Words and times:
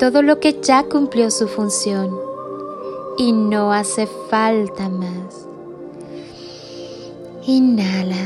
todo 0.00 0.22
lo 0.22 0.40
que 0.40 0.58
ya 0.62 0.84
cumplió 0.84 1.30
su 1.30 1.46
función 1.46 2.18
y 3.18 3.32
no 3.32 3.70
hace 3.70 4.06
falta 4.06 4.88
más. 4.88 5.46
Inhala 7.46 8.16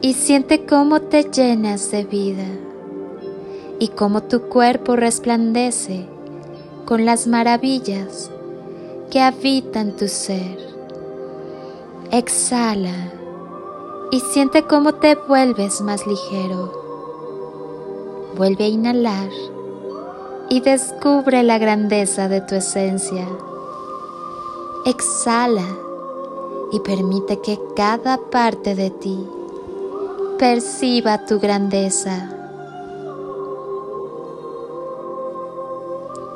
y 0.00 0.14
siente 0.14 0.64
cómo 0.64 1.00
te 1.00 1.24
llenas 1.24 1.90
de 1.90 2.04
vida 2.04 2.46
y 3.80 3.88
cómo 3.88 4.22
tu 4.22 4.42
cuerpo 4.42 4.94
resplandece 4.94 6.06
con 6.84 7.04
las 7.04 7.26
maravillas 7.26 8.30
que 9.10 9.20
habitan 9.20 9.96
tu 9.96 10.06
ser. 10.06 10.56
Exhala 12.12 13.12
y 14.12 14.20
siente 14.20 14.62
cómo 14.62 14.94
te 14.94 15.16
vuelves 15.16 15.80
más 15.80 16.06
ligero. 16.06 16.72
Vuelve 18.36 18.66
a 18.66 18.68
inhalar 18.68 19.30
y 20.50 20.60
descubre 20.60 21.42
la 21.42 21.58
grandeza 21.58 22.28
de 22.28 22.40
tu 22.40 22.54
esencia. 22.54 23.26
Exhala 24.86 25.66
y 26.72 26.80
permite 26.80 27.40
que 27.40 27.58
cada 27.76 28.18
parte 28.18 28.74
de 28.74 28.90
ti 28.90 29.26
perciba 30.38 31.26
tu 31.26 31.38
grandeza. 31.38 32.34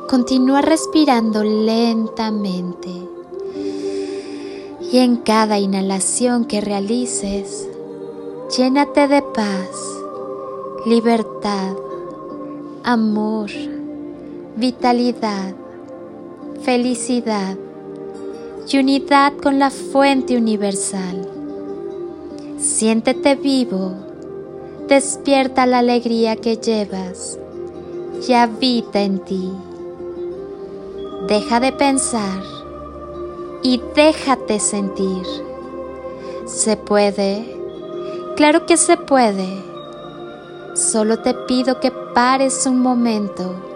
Continúa 0.08 0.60
respirando 0.60 1.42
lentamente 1.42 2.90
y 4.92 4.98
en 4.98 5.16
cada 5.16 5.58
inhalación 5.58 6.44
que 6.44 6.60
realices, 6.60 7.66
llénate 8.54 9.08
de 9.08 9.22
paz, 9.22 9.70
libertad, 10.84 11.74
amor, 12.84 13.48
vitalidad, 14.56 15.54
felicidad 16.62 17.56
y 18.68 18.78
unidad 18.78 19.32
con 19.42 19.58
la 19.58 19.70
fuente 19.70 20.36
universal. 20.36 21.26
Siéntete 22.58 23.34
vivo, 23.34 23.94
despierta 24.88 25.66
la 25.66 25.78
alegría 25.78 26.36
que 26.36 26.56
llevas 26.56 27.38
y 28.28 28.34
habita 28.34 29.00
en 29.00 29.18
ti. 29.20 29.50
Deja 31.28 31.58
de 31.58 31.72
pensar 31.72 32.42
y 33.62 33.80
déjate 33.96 34.60
sentir. 34.60 35.26
¿Se 36.44 36.76
puede? 36.76 37.56
Claro 38.36 38.66
que 38.66 38.76
se 38.76 38.96
puede. 38.96 39.48
Solo 40.74 41.20
te 41.20 41.32
pido 41.34 41.80
que 41.80 41.90
pares 41.90 42.66
un 42.66 42.80
momento 42.80 43.71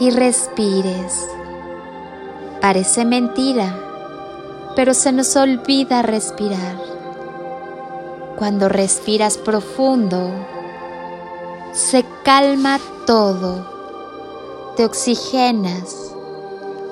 y 0.00 0.10
respires. 0.10 1.28
Parece 2.60 3.04
mentira, 3.04 3.78
pero 4.74 4.94
se 4.94 5.12
nos 5.12 5.36
olvida 5.36 6.02
respirar. 6.02 6.76
Cuando 8.38 8.68
respiras 8.68 9.38
profundo, 9.38 10.30
se 11.72 12.04
calma 12.24 12.78
todo, 13.06 14.74
te 14.76 14.84
oxigenas 14.84 16.06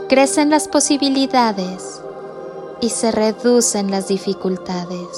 crecen 0.09 0.51
las 0.51 0.69
posibilidades 0.69 2.03
y 2.81 2.91
se 2.91 3.11
reducen 3.11 3.91
las 3.91 4.09
dificultades. 4.09 5.09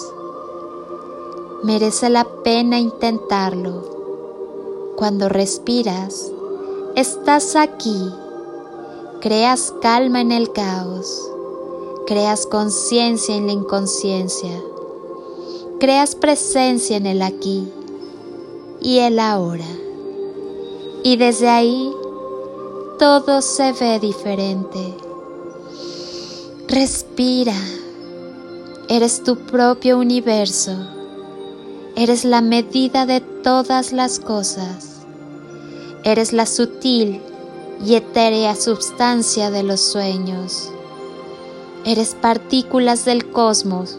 Merece 1.64 2.08
la 2.08 2.24
pena 2.44 2.78
intentarlo. 2.78 4.92
Cuando 4.96 5.28
respiras, 5.28 6.30
estás 6.96 7.56
aquí, 7.56 8.10
creas 9.20 9.74
calma 9.82 10.22
en 10.22 10.32
el 10.32 10.50
caos, 10.50 11.30
creas 12.06 12.46
conciencia 12.46 13.36
en 13.36 13.46
la 13.46 13.52
inconsciencia, 13.52 14.50
creas 15.78 16.14
presencia 16.14 16.96
en 16.96 17.04
el 17.04 17.20
aquí 17.20 17.68
y 18.80 19.00
el 19.00 19.18
ahora. 19.18 19.66
Y 21.02 21.18
desde 21.18 21.50
ahí 21.50 21.92
todo 22.98 23.42
se 23.42 23.72
ve 23.72 24.00
diferente. 24.00 24.96
Respira. 26.66 27.54
Eres 28.88 29.22
tu 29.22 29.36
propio 29.36 29.98
universo. 29.98 30.72
Eres 31.94 32.24
la 32.24 32.40
medida 32.40 33.04
de 33.04 33.20
todas 33.20 33.92
las 33.92 34.18
cosas. 34.18 34.85
Eres 36.06 36.32
la 36.32 36.46
sutil 36.46 37.20
y 37.84 37.96
etérea 37.96 38.56
substancia 38.56 39.50
de 39.50 39.62
los 39.62 39.82
sueños. 39.82 40.70
Eres 41.84 42.14
partículas 42.14 43.04
del 43.04 43.30
cosmos. 43.30 43.98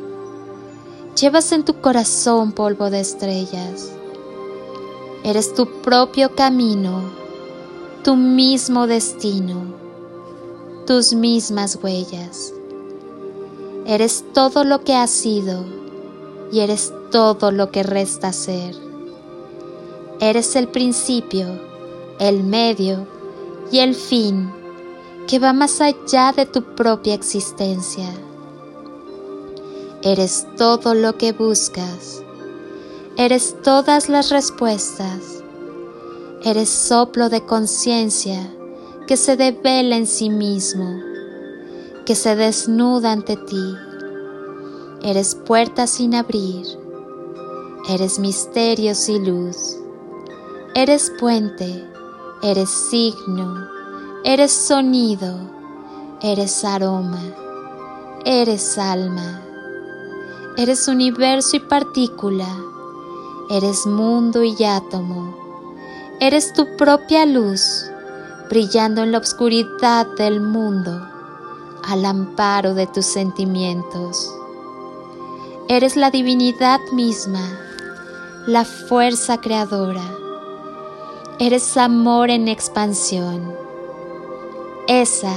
Llevas 1.22 1.51
en 1.51 1.63
tu 1.63 1.79
corazón 1.81 2.51
polvo 2.51 2.90
de 2.90 3.01
estrellas. 3.01 3.91
Eres 5.23 5.53
tu 5.53 5.68
propio 5.84 6.34
camino 6.34 7.28
tu 8.07 8.16
mismo 8.16 8.88
destino, 8.88 9.66
tus 10.85 11.13
mismas 11.13 11.78
huellas. 11.84 12.53
Eres 13.85 14.24
todo 14.34 14.63
lo 14.63 14.85
que 14.85 14.95
has 14.95 15.09
sido 15.09 15.66
y 16.50 16.62
eres 16.62 16.94
todo 17.12 17.51
lo 17.51 17.69
que 17.69 17.84
resta 17.84 18.31
ser. 18.31 18.75
Eres 20.22 20.56
el 20.56 20.69
principio, 20.69 21.47
el 22.19 22.44
medio 22.44 23.07
y 23.72 23.79
el 23.79 23.95
fin 23.95 24.51
que 25.28 25.39
va 25.39 25.53
más 25.53 25.81
allá 25.81 26.33
de 26.35 26.45
tu 26.45 26.63
propia 26.75 27.13
existencia. 27.13 28.09
Eres 30.03 30.47
todo 30.57 30.94
lo 30.94 31.17
que 31.17 31.33
buscas. 31.33 32.23
Eres 33.17 33.56
todas 33.63 34.09
las 34.09 34.29
respuestas 34.29 35.38
Eres 36.44 36.69
soplo 36.69 37.29
de 37.29 37.44
conciencia 37.45 38.39
que 39.07 39.17
se 39.17 39.35
devela 39.35 39.97
en 39.97 40.06
sí 40.06 40.29
mismo, 40.29 41.01
que 42.06 42.13
se 42.13 42.35
desnuda 42.35 43.12
ante 43.12 43.36
ti. 43.38 43.75
Eres 45.01 45.33
puerta 45.33 45.88
sin 45.88 46.13
abrir. 46.13 46.65
Eres 47.89 48.19
misterio 48.19 48.94
y 49.07 49.19
luz. 49.19 49.77
Eres 50.75 51.12
puente. 51.19 51.86
Eres 52.42 52.69
signo. 52.69 53.68
Eres 54.24 54.51
sonido. 54.51 55.38
Eres 56.22 56.63
aroma. 56.63 57.22
Eres 58.25 58.78
alma. 58.78 59.42
Eres 60.57 60.88
universo 60.88 61.57
y 61.57 61.60
partícula. 61.60 62.48
Eres 63.50 63.86
mundo 63.86 64.44
y 64.44 64.63
átomo 64.63 65.48
Eres 66.19 66.51
tu 66.51 66.66
propia 66.78 67.28
luz, 67.28 67.62
brillando 68.50 69.04
en 69.04 69.12
la 69.12 69.19
oscuridad 69.19 70.07
del 70.18 70.42
mundo, 70.42 71.07
al 71.83 72.06
amparo 72.06 72.74
de 72.74 72.88
tus 72.88 73.06
sentimientos. 73.06 74.33
Eres 75.69 75.95
la 75.95 76.10
divinidad 76.10 76.80
misma, 76.92 77.48
la 78.48 78.66
fuerza 78.66 79.40
creadora. 79.40 80.01
Eres 81.39 81.78
amor 81.78 82.30
en 82.30 82.48
expansión. 82.48 83.56
Esa 84.88 85.34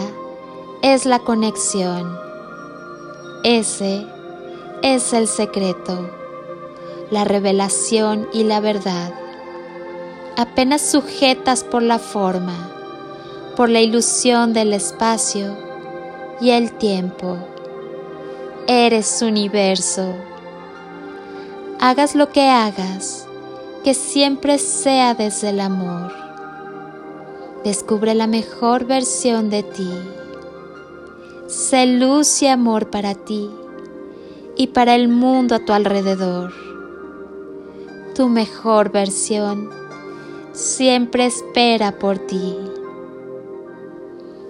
es 0.82 1.06
la 1.06 1.19
conexión. 1.19 2.19
Ese 3.44 4.06
es 4.82 5.12
el 5.12 5.26
secreto, 5.26 6.11
la 7.11 7.25
revelación 7.25 8.29
y 8.32 8.44
la 8.44 8.61
verdad 8.61 9.12
apenas 10.41 10.81
sujetas 10.81 11.64
por 11.64 11.82
la 11.82 11.99
forma, 11.99 12.70
por 13.56 13.69
la 13.69 13.81
ilusión 13.81 14.55
del 14.55 14.73
espacio 14.73 15.55
y 16.41 16.49
el 16.50 16.73
tiempo. 16.73 17.37
Eres 18.67 19.20
universo. 19.20 20.14
Hagas 21.79 22.14
lo 22.14 22.31
que 22.31 22.49
hagas, 22.49 23.26
que 23.82 23.94
siempre 23.94 24.59
sea 24.59 25.15
desde 25.15 25.50
el 25.50 25.61
amor. 25.61 26.12
Descubre 27.65 28.15
la 28.15 28.27
mejor 28.27 28.85
versión 28.85 29.49
de 29.49 29.62
ti. 29.62 29.91
Sé 31.47 31.87
luz 31.87 32.43
y 32.43 32.47
amor 32.47 32.91
para 32.91 33.15
ti 33.15 33.50
y 34.56 34.69
para 34.69 34.94
el 34.94 35.09
mundo 35.09 35.55
a 35.55 35.65
tu 35.65 35.73
alrededor. 35.73 36.53
Tu 38.15 38.29
mejor 38.29 38.93
versión 38.93 39.71
siempre 40.53 41.27
espera 41.27 41.99
por 41.99 42.19
ti. 42.19 42.56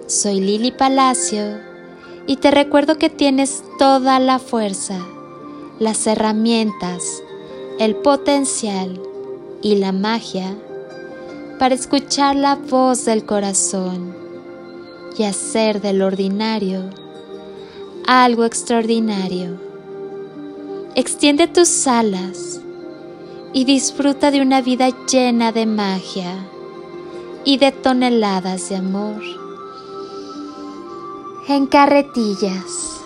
Soy 0.07 0.41
Lili 0.41 0.71
Palacio 0.71 1.59
y 2.27 2.35
te 2.37 2.51
recuerdo 2.51 2.97
que 2.97 3.09
tienes 3.09 3.63
toda 3.79 4.19
la 4.19 4.39
fuerza, 4.39 4.99
las 5.79 6.05
herramientas, 6.05 7.23
el 7.79 7.95
potencial 7.95 9.01
y 9.61 9.75
la 9.75 9.91
magia 9.91 10.55
para 11.59 11.75
escuchar 11.75 12.35
la 12.35 12.55
voz 12.55 13.05
del 13.05 13.25
corazón 13.25 14.15
y 15.17 15.23
hacer 15.23 15.81
del 15.81 16.01
ordinario 16.01 16.89
algo 18.05 18.45
extraordinario. 18.45 19.59
Extiende 20.95 21.47
tus 21.47 21.87
alas 21.87 22.61
y 23.53 23.65
disfruta 23.65 24.31
de 24.31 24.41
una 24.41 24.61
vida 24.61 24.89
llena 25.07 25.51
de 25.51 25.65
magia 25.65 26.35
y 27.45 27.57
de 27.57 27.71
toneladas 27.71 28.69
de 28.69 28.77
amor. 28.77 29.21
En 31.47 31.67
carretillas. 31.67 33.00